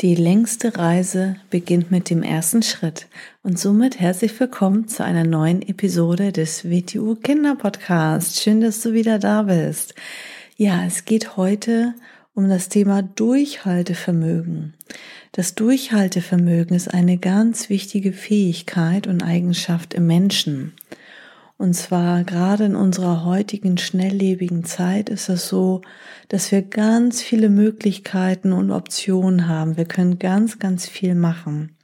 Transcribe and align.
Die 0.00 0.14
längste 0.14 0.78
Reise 0.78 1.34
beginnt 1.50 1.90
mit 1.90 2.08
dem 2.08 2.22
ersten 2.22 2.62
Schritt 2.62 3.08
und 3.42 3.58
somit 3.58 3.98
herzlich 3.98 4.38
willkommen 4.38 4.86
zu 4.86 5.02
einer 5.02 5.24
neuen 5.24 5.60
Episode 5.60 6.30
des 6.30 6.70
WTU 6.70 7.16
Kinder 7.16 7.56
Podcast. 7.56 8.40
Schön, 8.40 8.60
dass 8.60 8.80
du 8.80 8.92
wieder 8.92 9.18
da 9.18 9.42
bist. 9.42 9.96
Ja, 10.56 10.84
es 10.86 11.04
geht 11.04 11.36
heute 11.36 11.94
um 12.32 12.48
das 12.48 12.68
Thema 12.68 13.02
Durchhaltevermögen. 13.02 14.74
Das 15.32 15.56
Durchhaltevermögen 15.56 16.76
ist 16.76 16.94
eine 16.94 17.18
ganz 17.18 17.68
wichtige 17.68 18.12
Fähigkeit 18.12 19.08
und 19.08 19.24
Eigenschaft 19.24 19.94
im 19.94 20.06
Menschen. 20.06 20.74
Und 21.58 21.74
zwar 21.74 22.22
gerade 22.22 22.66
in 22.66 22.76
unserer 22.76 23.24
heutigen 23.24 23.78
schnelllebigen 23.78 24.64
Zeit 24.64 25.08
ist 25.08 25.28
es 25.28 25.48
so, 25.48 25.82
dass 26.28 26.52
wir 26.52 26.62
ganz 26.62 27.20
viele 27.20 27.48
Möglichkeiten 27.48 28.52
und 28.52 28.70
Optionen 28.70 29.48
haben. 29.48 29.76
Wir 29.76 29.84
können 29.84 30.20
ganz, 30.20 30.60
ganz 30.60 30.86
viel 30.86 31.16
machen. 31.16 31.76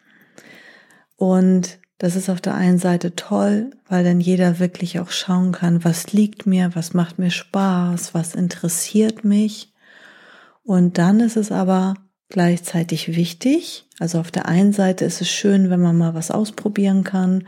Und 1.17 1.81
das 1.99 2.15
ist 2.15 2.31
auf 2.31 2.41
der 2.41 2.55
einen 2.55 2.79
Seite 2.79 3.17
toll, 3.17 3.71
weil 3.89 4.05
dann 4.05 4.21
jeder 4.21 4.61
wirklich 4.61 5.01
auch 5.01 5.11
schauen 5.11 5.51
kann, 5.51 5.83
was 5.83 6.13
liegt 6.13 6.47
mir, 6.47 6.71
was 6.75 6.95
macht 6.95 7.19
mir 7.19 7.31
Spaß, 7.31 8.15
was 8.15 8.37
interessiert 8.37 9.25
mich. 9.25 9.73
Und 10.63 10.99
dann 10.99 11.19
ist 11.19 11.37
es 11.37 11.51
aber 11.51 11.95
gleichzeitig 12.29 13.17
wichtig. 13.17 13.89
Also 13.99 14.21
auf 14.21 14.31
der 14.31 14.47
einen 14.47 14.73
Seite 14.73 15.05
ist 15.05 15.21
es 15.21 15.29
schön, 15.29 15.69
wenn 15.69 15.81
man 15.81 15.99
mal 15.99 16.15
was 16.15 16.31
ausprobieren 16.31 17.03
kann 17.03 17.45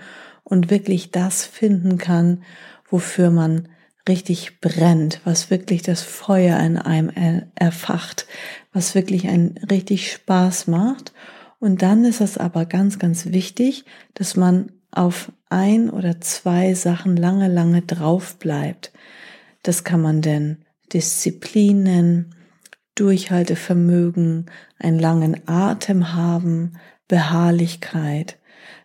und 0.48 0.70
wirklich 0.70 1.10
das 1.10 1.44
finden 1.44 1.98
kann, 1.98 2.42
wofür 2.88 3.30
man 3.30 3.68
richtig 4.08 4.60
brennt, 4.60 5.20
was 5.24 5.50
wirklich 5.50 5.82
das 5.82 6.02
Feuer 6.02 6.58
in 6.60 6.78
einem 6.78 7.10
erfacht, 7.56 8.26
was 8.72 8.94
wirklich 8.94 9.26
einen 9.26 9.58
richtig 9.68 10.12
Spaß 10.12 10.68
macht. 10.68 11.12
Und 11.58 11.82
dann 11.82 12.04
ist 12.04 12.20
es 12.20 12.38
aber 12.38 12.64
ganz, 12.64 13.00
ganz 13.00 13.26
wichtig, 13.26 13.84
dass 14.14 14.36
man 14.36 14.70
auf 14.92 15.32
ein 15.50 15.90
oder 15.90 16.20
zwei 16.20 16.74
Sachen 16.74 17.16
lange, 17.16 17.48
lange 17.48 17.82
drauf 17.82 18.36
bleibt. 18.38 18.92
Das 19.64 19.82
kann 19.82 20.00
man 20.00 20.22
denn 20.22 20.64
Disziplin 20.92 21.82
nennen, 21.82 22.34
Durchhaltevermögen, 22.94 24.46
einen 24.78 25.00
langen 25.00 25.48
Atem 25.48 26.14
haben, 26.14 26.74
Beharrlichkeit. 27.08 28.38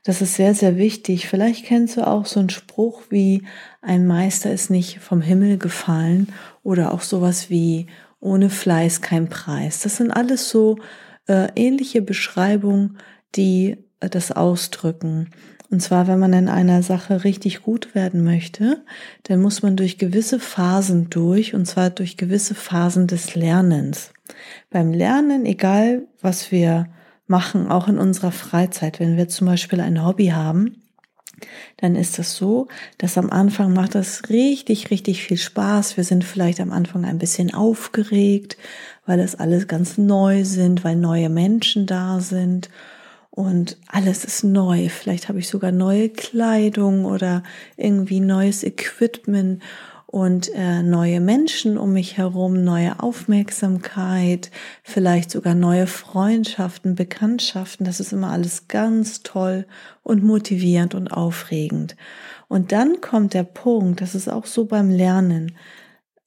Das 0.04 0.22
ist 0.22 0.36
sehr, 0.36 0.56
sehr 0.56 0.78
wichtig. 0.78 1.28
Vielleicht 1.28 1.66
kennst 1.66 1.98
du 1.98 2.08
auch 2.08 2.26
so 2.26 2.40
einen 2.40 2.50
Spruch 2.50 3.04
wie 3.10 3.44
ein 3.82 4.08
Meister 4.08 4.52
ist 4.52 4.70
nicht 4.70 5.00
vom 5.00 5.22
Himmel 5.22 5.58
gefallen 5.58 6.28
oder 6.64 6.94
auch 6.94 7.02
sowas 7.02 7.50
wie 7.50 7.88
ohne 8.20 8.50
Fleiß 8.50 9.02
kein 9.02 9.30
Preis. 9.30 9.82
Das 9.82 9.98
sind 9.98 10.12
alles 10.12 10.50
so 10.50 10.78
äh, 11.28 11.50
ähnliche 11.56 12.02
Beschreibungen, 12.02 12.98
die 13.36 13.78
äh, 14.00 14.10
das 14.10 14.32
ausdrücken. 14.32 15.30
Und 15.70 15.82
zwar, 15.82 16.08
wenn 16.08 16.20
man 16.20 16.34
in 16.34 16.50
einer 16.50 16.84
Sache 16.84 17.24
richtig 17.24 17.62
gut 17.62 17.96
werden 17.96 18.26
möchte, 18.26 18.84
dann 19.24 19.42
muss 19.42 19.64
man 19.64 19.78
durch 19.78 19.98
gewisse 19.98 20.38
Phasen 20.40 21.10
durch, 21.10 21.54
und 21.54 21.66
zwar 21.66 21.90
durch 21.90 22.18
gewisse 22.18 22.56
Phasen 22.56 23.08
des 23.08 23.36
Lernens. 23.36 24.12
Beim 24.70 24.92
Lernen, 24.92 25.46
egal 25.46 26.08
was 26.22 26.52
wir 26.52 26.88
machen, 27.32 27.72
auch 27.72 27.88
in 27.88 27.98
unserer 27.98 28.32
Freizeit. 28.32 29.00
Wenn 29.00 29.18
wir 29.18 29.28
zum 29.28 29.48
Beispiel 29.48 29.82
ein 29.82 30.06
Hobby 30.06 30.28
haben, 30.28 30.84
dann 31.78 31.96
ist 31.96 32.20
das 32.20 32.36
so, 32.36 32.68
dass 33.00 33.18
am 33.18 33.32
Anfang 33.32 33.74
macht 33.74 33.96
das 33.96 34.30
richtig, 34.30 34.92
richtig 34.92 35.24
viel 35.24 35.38
Spaß. 35.38 35.98
Wir 35.98 36.04
sind 36.04 36.24
vielleicht 36.24 36.60
am 36.60 36.72
Anfang 36.72 37.06
ein 37.06 37.18
bisschen 37.18 37.52
aufgeregt, 37.52 38.58
weil 39.08 39.18
das 39.18 39.34
alles 39.34 39.68
ganz 39.68 39.98
neu 39.98 40.46
sind, 40.46 40.84
weil 40.84 40.96
neue 40.96 41.30
Menschen 41.30 41.88
da 41.88 42.20
sind 42.20 42.70
und 43.32 43.78
alles 43.88 44.26
ist 44.26 44.44
neu. 44.44 44.90
Vielleicht 44.90 45.30
habe 45.30 45.40
ich 45.40 45.48
sogar 45.48 45.72
neue 45.72 46.10
Kleidung 46.10 47.06
oder 47.06 47.44
irgendwie 47.78 48.20
neues 48.20 48.64
Equipment 48.64 49.64
und 50.12 50.54
äh, 50.54 50.84
neue 50.84 51.22
Menschen 51.22 51.78
um 51.78 51.94
mich 51.94 52.18
herum, 52.18 52.66
neue 52.66 53.02
Aufmerksamkeit, 53.02 54.52
vielleicht 54.84 55.32
sogar 55.32 55.56
neue 55.56 55.88
Freundschaften, 55.88 56.96
Bekanntschaften. 56.96 57.86
Das 57.86 58.02
ist 58.02 58.12
immer 58.12 58.30
alles 58.30 58.68
ganz 58.68 59.24
toll 59.24 59.66
und 60.04 60.22
motivierend 60.22 60.96
und 60.96 61.08
aufregend. 61.08 61.96
Und 62.50 62.74
dann 62.74 63.00
kommt 63.00 63.34
der 63.34 63.44
Punkt, 63.44 64.02
das 64.02 64.14
ist 64.14 64.28
auch 64.28 64.46
so 64.46 64.66
beim 64.66 64.90
Lernen. 64.90 65.54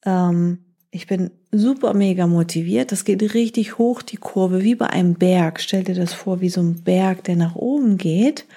Ähm, 0.03 0.65
ich 0.89 1.05
bin 1.05 1.29
super 1.51 1.93
mega 1.93 2.25
motiviert. 2.25 2.91
Das 2.91 3.05
geht 3.05 3.35
richtig 3.35 3.77
hoch, 3.77 4.01
die 4.01 4.17
Kurve, 4.17 4.63
wie 4.63 4.73
bei 4.73 4.87
einem 4.87 5.13
Berg. 5.13 5.61
Stell 5.61 5.83
dir 5.83 5.95
das 5.95 6.11
vor, 6.13 6.41
wie 6.41 6.49
so 6.49 6.61
ein 6.61 6.83
Berg, 6.83 7.23
der 7.25 7.35
nach 7.35 7.55
oben 7.55 7.97
geht. 7.97 8.47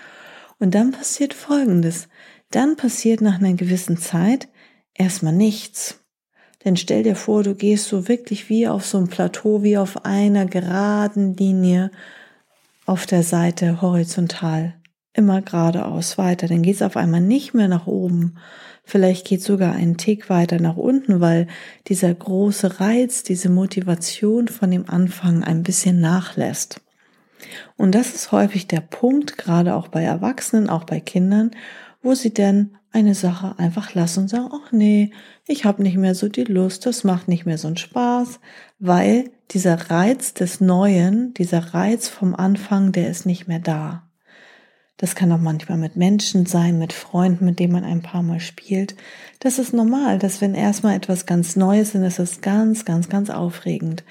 Und 0.58 0.74
dann 0.74 0.92
passiert 0.92 1.34
Folgendes. 1.34 2.08
Dann 2.50 2.76
passiert 2.76 3.20
nach 3.20 3.40
einer 3.40 3.52
gewissen 3.52 3.98
Zeit, 3.98 4.48
erstmal 4.98 5.32
nichts. 5.32 6.04
Denn 6.64 6.76
stell 6.76 7.04
dir 7.04 7.16
vor, 7.16 7.42
du 7.44 7.54
gehst 7.54 7.88
so 7.88 8.08
wirklich 8.08 8.48
wie 8.48 8.68
auf 8.68 8.84
so 8.84 8.98
einem 8.98 9.08
Plateau, 9.08 9.62
wie 9.62 9.78
auf 9.78 10.04
einer 10.04 10.44
geraden 10.46 11.34
Linie 11.34 11.90
auf 12.84 13.06
der 13.06 13.22
Seite 13.22 13.80
horizontal. 13.80 14.74
Immer 15.12 15.42
geradeaus 15.42 16.18
weiter. 16.18 16.46
Dann 16.48 16.62
geht 16.62 16.76
es 16.76 16.82
auf 16.82 16.96
einmal 16.96 17.20
nicht 17.20 17.54
mehr 17.54 17.68
nach 17.68 17.86
oben. 17.86 18.38
Vielleicht 18.84 19.26
geht 19.26 19.42
sogar 19.42 19.74
ein 19.74 19.96
Tick 19.96 20.30
weiter 20.30 20.60
nach 20.60 20.76
unten, 20.76 21.20
weil 21.20 21.46
dieser 21.88 22.12
große 22.12 22.80
Reiz, 22.80 23.22
diese 23.22 23.50
Motivation 23.50 24.48
von 24.48 24.70
dem 24.70 24.88
Anfang 24.88 25.44
ein 25.44 25.62
bisschen 25.62 26.00
nachlässt. 26.00 26.80
Und 27.76 27.94
das 27.94 28.14
ist 28.14 28.32
häufig 28.32 28.66
der 28.66 28.80
Punkt, 28.80 29.38
gerade 29.38 29.74
auch 29.74 29.88
bei 29.88 30.02
Erwachsenen, 30.02 30.68
auch 30.68 30.84
bei 30.84 31.00
Kindern, 31.00 31.52
wo 32.02 32.14
sie 32.14 32.32
denn 32.32 32.76
eine 32.90 33.14
Sache 33.14 33.58
einfach 33.58 33.94
lassen 33.94 34.20
und 34.20 34.28
sagen, 34.28 34.48
ach 34.52 34.72
nee, 34.72 35.10
ich 35.46 35.64
habe 35.64 35.82
nicht 35.82 35.96
mehr 35.96 36.14
so 36.14 36.28
die 36.28 36.44
Lust, 36.44 36.86
das 36.86 37.04
macht 37.04 37.28
nicht 37.28 37.44
mehr 37.44 37.58
so 37.58 37.68
einen 37.68 37.76
Spaß, 37.76 38.40
weil 38.78 39.30
dieser 39.50 39.90
Reiz 39.90 40.34
des 40.34 40.60
Neuen, 40.60 41.34
dieser 41.34 41.74
Reiz 41.74 42.08
vom 42.08 42.34
Anfang, 42.34 42.92
der 42.92 43.10
ist 43.10 43.26
nicht 43.26 43.48
mehr 43.48 43.58
da. 43.58 44.04
Das 44.98 45.14
kann 45.14 45.30
auch 45.30 45.38
manchmal 45.38 45.78
mit 45.78 45.94
Menschen 45.94 46.44
sein, 46.44 46.78
mit 46.78 46.92
Freunden, 46.92 47.44
mit 47.44 47.60
denen 47.60 47.72
man 47.72 47.84
ein 47.84 48.02
paar 48.02 48.24
Mal 48.24 48.40
spielt. 48.40 48.96
Das 49.38 49.60
ist 49.60 49.72
normal, 49.72 50.18
dass 50.18 50.40
wenn 50.40 50.54
erstmal 50.54 50.96
etwas 50.96 51.24
ganz 51.24 51.54
Neues 51.54 51.94
ist, 51.94 52.02
ist 52.02 52.18
es 52.18 52.40
ganz, 52.40 52.84
ganz, 52.84 53.08
ganz 53.08 53.30
aufregend. 53.30 54.02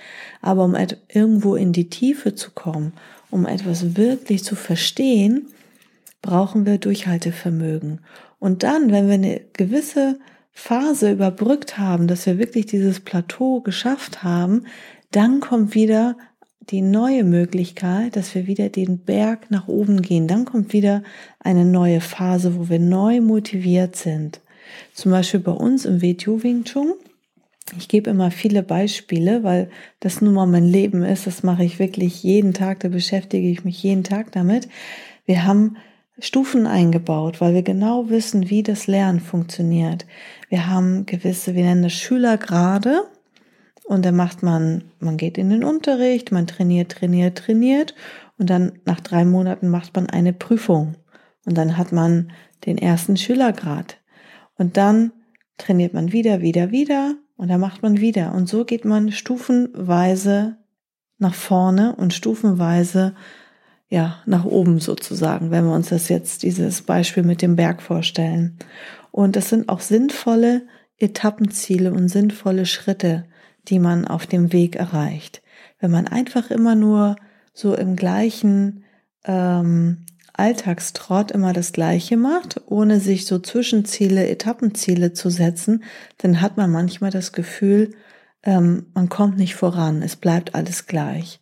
Aber 0.42 0.64
um 0.64 0.78
irgendwo 1.10 1.56
in 1.56 1.74
die 1.74 1.90
Tiefe 1.90 2.36
zu 2.36 2.52
kommen, 2.52 2.94
um 3.30 3.46
etwas 3.46 3.98
wirklich 3.98 4.46
zu 4.46 4.56
verstehen, 4.56 5.48
brauchen 6.28 6.66
wir 6.66 6.78
Durchhaltevermögen. 6.78 8.02
Und 8.38 8.64
dann, 8.64 8.92
wenn 8.92 9.08
wir 9.08 9.14
eine 9.14 9.42
gewisse 9.54 10.20
Phase 10.52 11.12
überbrückt 11.12 11.78
haben, 11.78 12.08
dass 12.08 12.26
wir 12.26 12.38
wirklich 12.38 12.66
dieses 12.66 13.00
Plateau 13.00 13.62
geschafft 13.62 14.24
haben, 14.24 14.66
dann 15.12 15.40
kommt 15.40 15.74
wieder 15.74 16.18
die 16.70 16.82
neue 16.82 17.24
Möglichkeit, 17.24 18.18
dass 18.18 18.36
wir 18.36 18.46
wieder 18.46 18.68
den 18.68 19.00
Berg 19.00 19.50
nach 19.52 19.70
oben 19.70 20.02
gehen. 20.02 20.28
Dann 20.28 20.44
kommt 20.44 20.74
wieder 20.74 21.02
eine 21.40 21.64
neue 21.64 22.02
Phase, 22.02 22.58
wo 22.58 22.68
wir 22.68 22.80
neu 22.80 23.22
motiviert 23.22 23.96
sind. 23.96 24.42
Zum 24.94 25.14
Beispiel 25.14 25.40
bei 25.40 25.54
uns 25.54 25.86
im 25.86 26.02
WTU 26.02 26.44
Wing 26.44 26.66
Chun. 26.66 26.94
Ich 27.78 27.88
gebe 27.88 28.10
immer 28.10 28.32
viele 28.32 28.64
Beispiele, 28.64 29.44
weil 29.44 29.70
das 30.02 30.20
nun 30.20 30.34
mal 30.34 30.46
mein 30.46 30.66
Leben 30.66 31.04
ist. 31.04 31.26
Das 31.26 31.42
mache 31.42 31.64
ich 31.64 31.80
wirklich 31.80 32.22
jeden 32.22 32.54
Tag. 32.54 32.82
Da 32.82 32.90
beschäftige 32.90 33.50
ich 33.50 33.64
mich 33.64 33.82
jeden 33.82 34.04
Tag 34.04 34.34
damit. 34.34 34.68
Wir 35.26 35.46
haben 35.46 35.78
Stufen 36.20 36.66
eingebaut, 36.66 37.42
weil 37.42 37.54
wir 37.54 37.62
genau 37.62 38.10
wissen, 38.10 38.50
wie 38.50 38.64
das 38.64 38.88
Lernen 38.88 39.20
funktioniert. 39.20 40.06
Wir 40.50 40.68
haben 40.68 41.06
gewisse, 41.06 41.54
wir 41.54 41.64
nennen 41.64 41.84
das 41.84 41.94
Schülergrade. 41.94 43.04
Und 43.86 44.04
dann 44.04 44.16
macht 44.16 44.44
man, 44.44 44.86
man 45.00 45.18
geht 45.18 45.38
in 45.38 45.50
den 45.50 45.64
Unterricht, 45.64 46.32
man 46.32 46.48
trainiert, 46.48 46.92
trainiert, 46.92 47.38
trainiert. 47.38 47.96
Und 48.38 48.50
dann 48.50 48.80
nach 48.86 49.00
drei 49.00 49.26
Monaten 49.26 49.70
macht 49.70 49.96
man 49.96 50.10
eine 50.10 50.34
Prüfung. 50.34 50.96
Und 51.46 51.58
dann 51.58 51.78
hat 51.78 51.92
man 51.92 52.32
den 52.66 52.78
ersten 52.78 53.16
Schülergrad. 53.16 53.98
Und 54.58 54.76
dann 54.76 55.12
trainiert 55.58 55.94
man 55.94 56.12
wieder, 56.12 56.42
wieder, 56.42 56.72
wieder. 56.72 57.16
Und 57.38 57.50
dann 57.50 57.62
macht 57.62 57.84
man 57.84 58.02
wieder. 58.02 58.34
Und 58.34 58.50
so 58.50 58.66
geht 58.66 58.84
man 58.84 59.12
stufenweise 59.12 60.58
nach 61.20 61.36
vorne 61.36 61.96
und 61.96 62.14
stufenweise 62.14 63.16
ja, 63.90 64.22
nach 64.26 64.46
oben 64.46 64.80
sozusagen, 64.80 65.52
wenn 65.52 65.66
wir 65.66 65.74
uns 65.74 65.90
das 65.90 66.10
jetzt, 66.10 66.44
dieses 66.44 66.82
Beispiel 66.82 67.24
mit 67.24 67.42
dem 67.42 67.56
Berg 67.56 67.82
vorstellen. 67.82 68.58
Und 69.12 69.36
das 69.36 69.50
sind 69.50 69.70
auch 69.70 69.80
sinnvolle 69.80 70.68
Etappenziele 70.98 71.94
und 71.94 72.10
sinnvolle 72.10 72.66
Schritte, 72.66 73.26
die 73.68 73.80
man 73.80 74.06
auf 74.06 74.28
dem 74.28 74.52
Weg 74.52 74.76
erreicht. 74.76 75.42
Wenn 75.80 75.92
man 75.92 76.08
einfach 76.08 76.52
immer 76.52 76.76
nur 76.76 77.16
so 77.54 77.76
im 77.76 77.96
gleichen 77.96 78.84
ähm, 79.26 80.06
Alltagstrott 80.34 81.32
immer 81.32 81.54
das 81.54 81.72
Gleiche 81.72 82.18
macht, 82.18 82.62
ohne 82.68 83.00
sich 83.00 83.26
so 83.26 83.40
Zwischenziele, 83.40 84.28
Etappenziele 84.28 85.14
zu 85.14 85.30
setzen, 85.30 85.84
dann 86.20 86.42
hat 86.42 86.58
man 86.58 86.72
manchmal 86.72 87.12
das 87.12 87.32
Gefühl, 87.32 87.92
ähm, 88.44 88.88
man 88.94 89.10
kommt 89.10 89.38
nicht 89.38 89.56
voran, 89.56 90.02
es 90.04 90.16
bleibt 90.16 90.56
alles 90.56 90.86
gleich. 90.86 91.42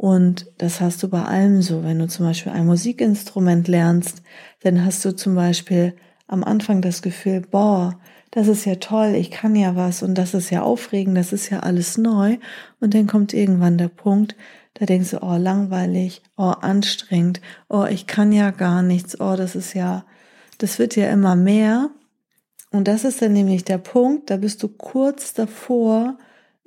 Und 0.00 0.46
das 0.56 0.80
hast 0.80 1.02
du 1.02 1.08
bei 1.10 1.22
allem 1.24 1.60
so. 1.60 1.84
Wenn 1.84 1.98
du 1.98 2.08
zum 2.08 2.24
Beispiel 2.24 2.52
ein 2.52 2.64
Musikinstrument 2.64 3.68
lernst, 3.68 4.22
dann 4.62 4.82
hast 4.82 5.04
du 5.04 5.14
zum 5.14 5.34
Beispiel 5.34 5.94
am 6.26 6.42
Anfang 6.42 6.80
das 6.80 7.02
Gefühl, 7.02 7.42
boah, 7.42 8.00
das 8.30 8.48
ist 8.48 8.64
ja 8.64 8.76
toll, 8.76 9.14
ich 9.14 9.30
kann 9.30 9.54
ja 9.54 9.76
was 9.76 10.02
und 10.02 10.14
das 10.14 10.32
ist 10.32 10.48
ja 10.48 10.62
aufregend, 10.62 11.18
das 11.18 11.34
ist 11.34 11.50
ja 11.50 11.60
alles 11.60 11.98
neu. 11.98 12.38
Und 12.80 12.94
dann 12.94 13.08
kommt 13.08 13.34
irgendwann 13.34 13.76
der 13.76 13.88
Punkt, 13.88 14.36
da 14.72 14.86
denkst 14.86 15.10
du, 15.10 15.22
oh, 15.22 15.36
langweilig, 15.36 16.22
oh, 16.38 16.44
anstrengend, 16.44 17.42
oh, 17.68 17.84
ich 17.84 18.06
kann 18.06 18.32
ja 18.32 18.52
gar 18.52 18.80
nichts, 18.80 19.20
oh, 19.20 19.36
das 19.36 19.54
ist 19.54 19.74
ja, 19.74 20.06
das 20.56 20.78
wird 20.78 20.96
ja 20.96 21.10
immer 21.10 21.36
mehr. 21.36 21.90
Und 22.70 22.88
das 22.88 23.04
ist 23.04 23.20
dann 23.20 23.34
nämlich 23.34 23.64
der 23.64 23.76
Punkt, 23.76 24.30
da 24.30 24.38
bist 24.38 24.62
du 24.62 24.68
kurz 24.68 25.34
davor, 25.34 26.16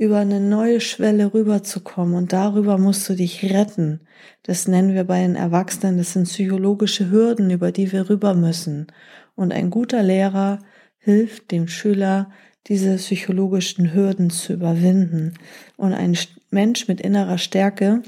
über 0.03 0.19
eine 0.19 0.39
neue 0.39 0.81
Schwelle 0.81 1.33
rüberzukommen 1.33 2.15
und 2.15 2.33
darüber 2.33 2.77
musst 2.77 3.07
du 3.09 3.15
dich 3.15 3.44
retten. 3.44 4.01
Das 4.44 4.67
nennen 4.67 4.94
wir 4.94 5.05
bei 5.05 5.21
den 5.21 5.35
Erwachsenen, 5.35 5.97
das 5.97 6.13
sind 6.13 6.25
psychologische 6.25 7.09
Hürden, 7.09 7.50
über 7.50 7.71
die 7.71 7.91
wir 7.91 8.09
rüber 8.09 8.33
müssen. 8.33 8.88
Und 9.35 9.53
ein 9.53 9.69
guter 9.69 10.03
Lehrer 10.03 10.59
hilft 11.00 11.51
dem 11.51 11.67
Schüler, 11.67 12.29
diese 12.67 12.95
psychologischen 12.95 13.94
Hürden 13.94 14.29
zu 14.29 14.53
überwinden. 14.53 15.33
Und 15.75 15.94
ein 15.94 16.17
Mensch 16.49 16.88
mit 16.88 17.01
innerer 17.01 17.38
Stärke, 17.38 18.03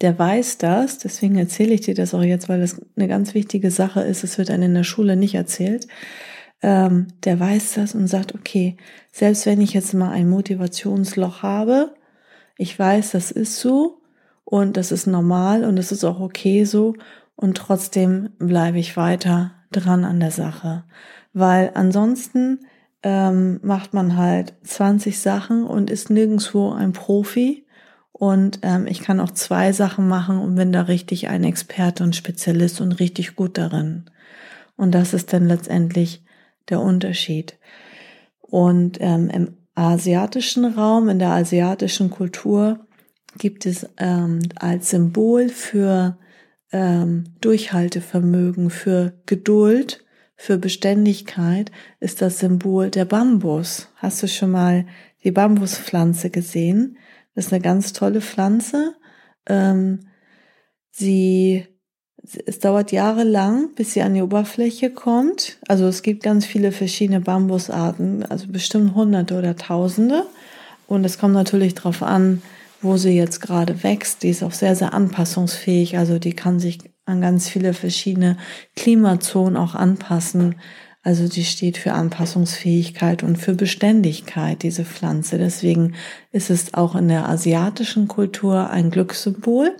der 0.00 0.18
weiß 0.18 0.58
das, 0.58 0.98
deswegen 0.98 1.36
erzähle 1.36 1.74
ich 1.74 1.82
dir 1.82 1.94
das 1.94 2.14
auch 2.14 2.22
jetzt, 2.22 2.48
weil 2.48 2.60
das 2.60 2.80
eine 2.96 3.06
ganz 3.08 3.34
wichtige 3.34 3.70
Sache 3.70 4.00
ist, 4.00 4.24
es 4.24 4.38
wird 4.38 4.50
einem 4.50 4.64
in 4.64 4.74
der 4.74 4.84
Schule 4.84 5.14
nicht 5.16 5.34
erzählt, 5.34 5.86
ähm, 6.64 7.08
der 7.24 7.38
weiß 7.38 7.74
das 7.74 7.94
und 7.94 8.06
sagt, 8.06 8.34
okay, 8.34 8.78
selbst 9.12 9.44
wenn 9.44 9.60
ich 9.60 9.74
jetzt 9.74 9.92
mal 9.92 10.10
ein 10.10 10.30
Motivationsloch 10.30 11.42
habe, 11.42 11.94
ich 12.56 12.78
weiß, 12.78 13.10
das 13.10 13.30
ist 13.30 13.60
so 13.60 14.00
und 14.44 14.78
das 14.78 14.90
ist 14.90 15.06
normal 15.06 15.64
und 15.64 15.76
das 15.76 15.92
ist 15.92 16.04
auch 16.04 16.20
okay 16.20 16.64
so 16.64 16.94
und 17.36 17.58
trotzdem 17.58 18.30
bleibe 18.38 18.78
ich 18.78 18.96
weiter 18.96 19.50
dran 19.72 20.06
an 20.06 20.20
der 20.20 20.30
Sache, 20.30 20.84
weil 21.34 21.70
ansonsten 21.74 22.60
ähm, 23.02 23.60
macht 23.62 23.92
man 23.92 24.16
halt 24.16 24.54
20 24.62 25.18
Sachen 25.18 25.64
und 25.64 25.90
ist 25.90 26.08
nirgendwo 26.08 26.72
ein 26.72 26.94
Profi 26.94 27.66
und 28.12 28.60
ähm, 28.62 28.86
ich 28.86 29.00
kann 29.00 29.20
auch 29.20 29.32
zwei 29.32 29.72
Sachen 29.72 30.08
machen 30.08 30.38
und 30.38 30.54
bin 30.54 30.72
da 30.72 30.80
richtig 30.82 31.28
ein 31.28 31.44
Experte 31.44 32.04
und 32.04 32.16
Spezialist 32.16 32.80
und 32.80 32.92
richtig 32.92 33.36
gut 33.36 33.58
darin. 33.58 34.04
Und 34.76 34.92
das 34.92 35.12
ist 35.12 35.34
dann 35.34 35.46
letztendlich 35.46 36.24
der 36.68 36.80
Unterschied. 36.80 37.58
Und 38.40 38.98
ähm, 39.00 39.28
im 39.30 39.56
asiatischen 39.74 40.64
Raum, 40.64 41.08
in 41.08 41.18
der 41.18 41.30
asiatischen 41.30 42.10
Kultur 42.10 42.86
gibt 43.38 43.66
es 43.66 43.88
ähm, 43.98 44.40
als 44.56 44.90
Symbol 44.90 45.48
für 45.48 46.18
ähm, 46.72 47.24
Durchhaltevermögen, 47.40 48.70
für 48.70 49.20
Geduld, 49.26 50.04
für 50.36 50.58
Beständigkeit 50.58 51.70
ist 52.00 52.20
das 52.20 52.40
Symbol 52.40 52.90
der 52.90 53.04
Bambus. 53.04 53.88
Hast 53.96 54.22
du 54.22 54.28
schon 54.28 54.50
mal 54.50 54.86
die 55.22 55.30
Bambuspflanze 55.30 56.30
gesehen? 56.30 56.98
Das 57.34 57.46
ist 57.46 57.52
eine 57.52 57.62
ganz 57.62 57.92
tolle 57.92 58.20
Pflanze. 58.20 58.94
Ähm, 59.46 60.08
sie 60.90 61.66
es 62.46 62.58
dauert 62.58 62.90
jahrelang, 62.90 63.68
bis 63.74 63.92
sie 63.92 64.02
an 64.02 64.14
die 64.14 64.22
Oberfläche 64.22 64.90
kommt. 64.90 65.58
Also 65.68 65.86
es 65.86 66.02
gibt 66.02 66.22
ganz 66.22 66.46
viele 66.46 66.72
verschiedene 66.72 67.20
Bambusarten, 67.20 68.24
also 68.24 68.46
bestimmt 68.48 68.94
hunderte 68.94 69.38
oder 69.38 69.56
tausende. 69.56 70.24
Und 70.86 71.04
es 71.04 71.18
kommt 71.18 71.34
natürlich 71.34 71.74
darauf 71.74 72.02
an, 72.02 72.42
wo 72.80 72.96
sie 72.96 73.16
jetzt 73.16 73.40
gerade 73.40 73.82
wächst. 73.82 74.22
Die 74.22 74.30
ist 74.30 74.42
auch 74.42 74.52
sehr, 74.52 74.74
sehr 74.74 74.94
anpassungsfähig. 74.94 75.98
Also 75.98 76.18
die 76.18 76.32
kann 76.32 76.60
sich 76.60 76.78
an 77.06 77.20
ganz 77.20 77.48
viele 77.48 77.74
verschiedene 77.74 78.38
Klimazonen 78.76 79.56
auch 79.56 79.74
anpassen. 79.74 80.56
Also 81.02 81.28
die 81.28 81.44
steht 81.44 81.76
für 81.76 81.92
Anpassungsfähigkeit 81.92 83.22
und 83.22 83.36
für 83.36 83.54
Beständigkeit, 83.54 84.62
diese 84.62 84.86
Pflanze. 84.86 85.36
Deswegen 85.36 85.94
ist 86.32 86.48
es 86.48 86.72
auch 86.72 86.94
in 86.94 87.08
der 87.08 87.28
asiatischen 87.28 88.08
Kultur 88.08 88.70
ein 88.70 88.90
Glückssymbol. 88.90 89.76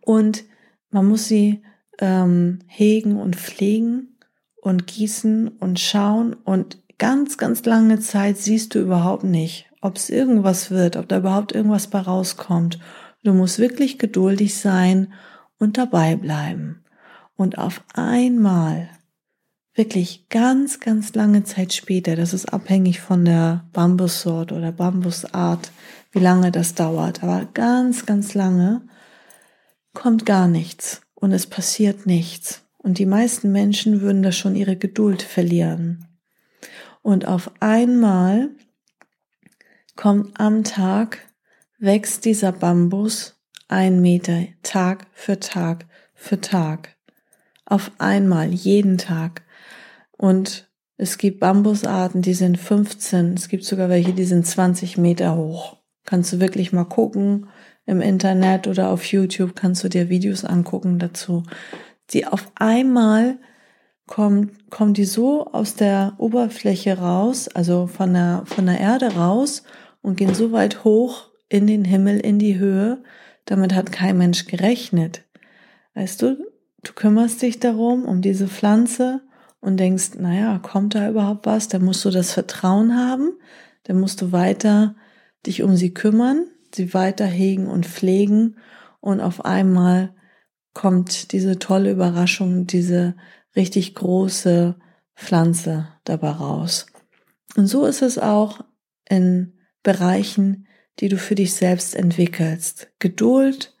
Und 0.00 0.44
man 0.92 1.06
muss 1.06 1.26
sie 1.26 1.62
ähm, 1.98 2.60
hegen 2.66 3.20
und 3.20 3.36
pflegen 3.36 4.18
und 4.60 4.86
gießen 4.86 5.48
und 5.48 5.80
schauen 5.80 6.34
und 6.34 6.78
ganz, 6.98 7.36
ganz 7.36 7.64
lange 7.64 7.98
Zeit 7.98 8.38
siehst 8.38 8.74
du 8.74 8.80
überhaupt 8.80 9.24
nicht, 9.24 9.70
ob 9.80 9.96
es 9.96 10.08
irgendwas 10.08 10.70
wird, 10.70 10.96
ob 10.96 11.08
da 11.08 11.18
überhaupt 11.18 11.52
irgendwas 11.52 11.88
bei 11.88 12.00
rauskommt. 12.00 12.78
Du 13.24 13.32
musst 13.34 13.58
wirklich 13.58 13.98
geduldig 13.98 14.54
sein 14.54 15.12
und 15.58 15.78
dabei 15.78 16.16
bleiben. 16.16 16.84
Und 17.36 17.58
auf 17.58 17.82
einmal, 17.94 18.88
wirklich 19.74 20.28
ganz, 20.28 20.80
ganz 20.80 21.14
lange 21.14 21.44
Zeit 21.44 21.72
später, 21.72 22.14
das 22.14 22.34
ist 22.34 22.52
abhängig 22.52 23.00
von 23.00 23.24
der 23.24 23.64
Bambussorte 23.72 24.54
oder 24.54 24.72
Bambusart, 24.72 25.72
wie 26.12 26.18
lange 26.18 26.52
das 26.52 26.74
dauert, 26.74 27.22
aber 27.22 27.46
ganz, 27.54 28.04
ganz 28.04 28.34
lange, 28.34 28.82
kommt 29.92 30.26
gar 30.26 30.48
nichts 30.48 31.02
und 31.14 31.32
es 31.32 31.46
passiert 31.46 32.06
nichts. 32.06 32.64
Und 32.78 32.98
die 32.98 33.06
meisten 33.06 33.52
Menschen 33.52 34.00
würden 34.00 34.22
da 34.22 34.32
schon 34.32 34.56
ihre 34.56 34.76
Geduld 34.76 35.22
verlieren. 35.22 36.08
Und 37.02 37.26
auf 37.26 37.50
einmal 37.60 38.50
kommt 39.94 40.38
am 40.40 40.64
Tag, 40.64 41.18
wächst 41.78 42.24
dieser 42.24 42.52
Bambus 42.52 43.36
ein 43.68 44.00
Meter, 44.00 44.46
Tag 44.62 45.06
für 45.12 45.38
Tag 45.38 45.86
für 46.14 46.40
Tag. 46.40 46.96
Auf 47.64 47.90
einmal, 47.98 48.52
jeden 48.52 48.98
Tag. 48.98 49.42
Und 50.12 50.68
es 50.96 51.18
gibt 51.18 51.40
Bambusarten, 51.40 52.22
die 52.22 52.34
sind 52.34 52.58
15, 52.58 53.34
es 53.34 53.48
gibt 53.48 53.64
sogar 53.64 53.88
welche, 53.88 54.12
die 54.12 54.24
sind 54.24 54.46
20 54.46 54.98
Meter 54.98 55.36
hoch. 55.36 55.78
Kannst 56.04 56.32
du 56.32 56.40
wirklich 56.40 56.72
mal 56.72 56.84
gucken, 56.84 57.48
im 57.86 58.00
Internet 58.00 58.66
oder 58.66 58.90
auf 58.90 59.04
YouTube 59.04 59.56
kannst 59.56 59.82
du 59.84 59.88
dir 59.88 60.08
Videos 60.08 60.44
angucken 60.44 60.98
dazu. 60.98 61.42
Die 62.10 62.26
auf 62.26 62.50
einmal 62.54 63.38
kommt, 64.06 64.70
kommen 64.70 64.94
die 64.94 65.04
so 65.04 65.46
aus 65.46 65.74
der 65.74 66.14
Oberfläche 66.18 66.98
raus, 66.98 67.48
also 67.48 67.86
von 67.86 68.12
der, 68.12 68.42
von 68.46 68.66
der 68.66 68.78
Erde 68.78 69.14
raus 69.14 69.62
und 70.00 70.16
gehen 70.16 70.34
so 70.34 70.52
weit 70.52 70.84
hoch 70.84 71.30
in 71.48 71.66
den 71.66 71.84
Himmel, 71.84 72.20
in 72.20 72.38
die 72.38 72.58
Höhe. 72.58 73.02
Damit 73.44 73.74
hat 73.74 73.90
kein 73.90 74.18
Mensch 74.18 74.46
gerechnet. 74.46 75.24
Weißt 75.94 76.22
du, 76.22 76.36
du 76.84 76.92
kümmerst 76.92 77.42
dich 77.42 77.58
darum, 77.58 78.04
um 78.04 78.22
diese 78.22 78.48
Pflanze 78.48 79.20
und 79.60 79.78
denkst, 79.78 80.12
naja, 80.18 80.58
kommt 80.58 80.94
da 80.94 81.08
überhaupt 81.08 81.46
was? 81.46 81.68
Da 81.68 81.78
musst 81.78 82.04
du 82.04 82.10
das 82.10 82.32
Vertrauen 82.32 82.96
haben. 82.96 83.32
Dann 83.84 83.98
musst 83.98 84.20
du 84.22 84.32
weiter 84.32 84.94
dich 85.44 85.62
um 85.62 85.74
sie 85.74 85.92
kümmern 85.92 86.46
sie 86.74 86.94
weiter 86.94 87.26
hegen 87.26 87.66
und 87.66 87.86
pflegen 87.86 88.56
und 89.00 89.20
auf 89.20 89.44
einmal 89.44 90.14
kommt 90.74 91.32
diese 91.32 91.58
tolle 91.58 91.90
Überraschung, 91.90 92.66
diese 92.66 93.14
richtig 93.54 93.94
große 93.94 94.76
Pflanze 95.14 95.88
dabei 96.04 96.30
raus. 96.30 96.86
Und 97.56 97.66
so 97.66 97.84
ist 97.84 98.02
es 98.02 98.18
auch 98.18 98.64
in 99.08 99.52
Bereichen, 99.82 100.66
die 101.00 101.08
du 101.08 101.18
für 101.18 101.34
dich 101.34 101.54
selbst 101.54 101.94
entwickelst. 101.94 102.88
Geduld, 102.98 103.76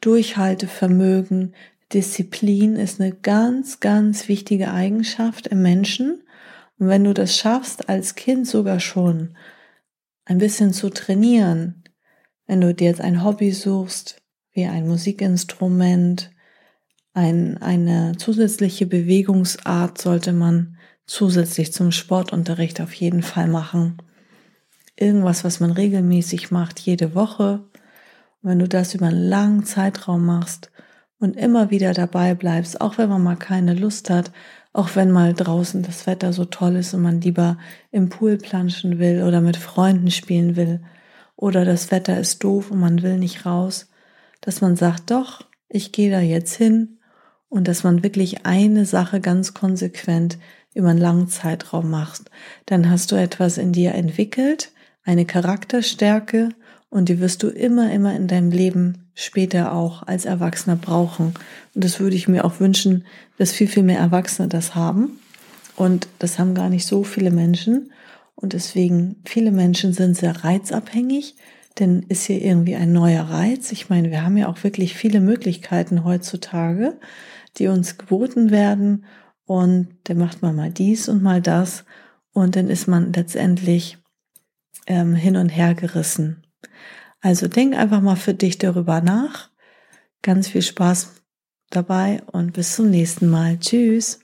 Durchhaltevermögen, 0.00 1.54
Disziplin 1.92 2.76
ist 2.76 3.00
eine 3.00 3.12
ganz, 3.12 3.80
ganz 3.80 4.28
wichtige 4.28 4.70
Eigenschaft 4.72 5.46
im 5.46 5.62
Menschen. 5.62 6.22
Und 6.78 6.88
wenn 6.88 7.04
du 7.04 7.14
das 7.14 7.36
schaffst, 7.36 7.88
als 7.88 8.14
Kind 8.14 8.46
sogar 8.46 8.80
schon 8.80 9.36
ein 10.24 10.38
bisschen 10.38 10.72
zu 10.72 10.90
trainieren, 10.90 11.83
wenn 12.46 12.60
du 12.60 12.74
dir 12.74 12.88
jetzt 12.88 13.00
ein 13.00 13.24
Hobby 13.24 13.52
suchst, 13.52 14.22
wie 14.52 14.66
ein 14.66 14.86
Musikinstrument, 14.86 16.30
ein, 17.12 17.58
eine 17.58 18.16
zusätzliche 18.16 18.86
Bewegungsart 18.86 19.98
sollte 19.98 20.32
man 20.32 20.76
zusätzlich 21.06 21.72
zum 21.72 21.92
Sportunterricht 21.92 22.80
auf 22.80 22.92
jeden 22.94 23.22
Fall 23.22 23.46
machen. 23.46 23.98
Irgendwas, 24.96 25.44
was 25.44 25.60
man 25.60 25.70
regelmäßig 25.70 26.50
macht, 26.50 26.80
jede 26.80 27.14
Woche. 27.14 27.64
Und 28.42 28.50
wenn 28.50 28.58
du 28.58 28.68
das 28.68 28.94
über 28.94 29.06
einen 29.06 29.28
langen 29.28 29.64
Zeitraum 29.64 30.24
machst 30.24 30.70
und 31.18 31.36
immer 31.36 31.70
wieder 31.70 31.92
dabei 31.92 32.34
bleibst, 32.34 32.80
auch 32.80 32.98
wenn 32.98 33.08
man 33.08 33.22
mal 33.22 33.36
keine 33.36 33.74
Lust 33.74 34.10
hat, 34.10 34.32
auch 34.72 34.96
wenn 34.96 35.10
mal 35.10 35.34
draußen 35.34 35.82
das 35.82 36.06
Wetter 36.06 36.32
so 36.32 36.44
toll 36.44 36.76
ist 36.76 36.94
und 36.94 37.02
man 37.02 37.20
lieber 37.20 37.58
im 37.92 38.08
Pool 38.08 38.38
planschen 38.38 38.98
will 38.98 39.22
oder 39.22 39.40
mit 39.40 39.56
Freunden 39.56 40.10
spielen 40.10 40.56
will 40.56 40.80
oder 41.36 41.64
das 41.64 41.90
Wetter 41.90 42.18
ist 42.18 42.42
doof 42.44 42.70
und 42.70 42.80
man 42.80 43.02
will 43.02 43.18
nicht 43.18 43.46
raus, 43.46 43.88
dass 44.40 44.60
man 44.60 44.76
sagt, 44.76 45.10
doch, 45.10 45.44
ich 45.68 45.92
gehe 45.92 46.10
da 46.10 46.20
jetzt 46.20 46.54
hin 46.54 46.98
und 47.48 47.68
dass 47.68 47.84
man 47.84 48.02
wirklich 48.02 48.46
eine 48.46 48.84
Sache 48.86 49.20
ganz 49.20 49.54
konsequent 49.54 50.38
über 50.74 50.88
einen 50.88 50.98
langen 50.98 51.28
Zeitraum 51.28 51.90
machst. 51.90 52.30
Dann 52.66 52.90
hast 52.90 53.12
du 53.12 53.16
etwas 53.16 53.58
in 53.58 53.72
dir 53.72 53.94
entwickelt, 53.94 54.72
eine 55.04 55.24
Charakterstärke 55.24 56.50
und 56.90 57.08
die 57.08 57.20
wirst 57.20 57.42
du 57.42 57.48
immer, 57.48 57.92
immer 57.92 58.14
in 58.14 58.28
deinem 58.28 58.50
Leben 58.50 59.08
später 59.14 59.72
auch 59.72 60.02
als 60.04 60.24
Erwachsener 60.24 60.76
brauchen. 60.76 61.34
Und 61.74 61.84
das 61.84 62.00
würde 62.00 62.16
ich 62.16 62.28
mir 62.28 62.44
auch 62.44 62.60
wünschen, 62.60 63.04
dass 63.38 63.52
viel, 63.52 63.68
viel 63.68 63.82
mehr 63.82 63.98
Erwachsene 63.98 64.48
das 64.48 64.74
haben. 64.74 65.18
Und 65.76 66.08
das 66.18 66.38
haben 66.38 66.54
gar 66.54 66.68
nicht 66.68 66.86
so 66.86 67.04
viele 67.04 67.30
Menschen. 67.30 67.92
Und 68.34 68.52
deswegen, 68.52 69.22
viele 69.24 69.52
Menschen 69.52 69.92
sind 69.92 70.16
sehr 70.16 70.44
reizabhängig, 70.44 71.36
denn 71.78 72.02
ist 72.08 72.24
hier 72.24 72.42
irgendwie 72.42 72.76
ein 72.76 72.92
neuer 72.92 73.24
Reiz. 73.24 73.72
Ich 73.72 73.88
meine, 73.88 74.10
wir 74.10 74.24
haben 74.24 74.36
ja 74.36 74.48
auch 74.48 74.62
wirklich 74.62 74.94
viele 74.94 75.20
Möglichkeiten 75.20 76.04
heutzutage, 76.04 76.98
die 77.58 77.68
uns 77.68 77.98
geboten 77.98 78.50
werden. 78.50 79.04
Und 79.46 79.96
dann 80.04 80.18
macht 80.18 80.42
man 80.42 80.56
mal 80.56 80.70
dies 80.70 81.08
und 81.08 81.22
mal 81.22 81.40
das. 81.40 81.84
Und 82.32 82.56
dann 82.56 82.68
ist 82.68 82.86
man 82.86 83.12
letztendlich 83.12 83.98
ähm, 84.86 85.14
hin 85.14 85.36
und 85.36 85.48
her 85.48 85.74
gerissen. 85.74 86.46
Also 87.20 87.48
denk 87.48 87.76
einfach 87.76 88.00
mal 88.00 88.16
für 88.16 88.34
dich 88.34 88.58
darüber 88.58 89.00
nach. 89.00 89.50
Ganz 90.22 90.48
viel 90.48 90.62
Spaß 90.62 91.14
dabei 91.70 92.22
und 92.32 92.52
bis 92.52 92.76
zum 92.76 92.90
nächsten 92.90 93.28
Mal. 93.28 93.58
Tschüss. 93.58 94.23